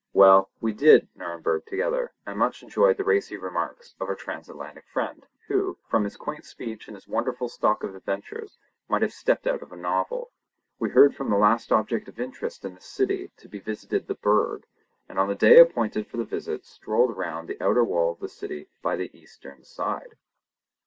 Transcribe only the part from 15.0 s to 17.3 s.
and on the day appointed for the visit strolled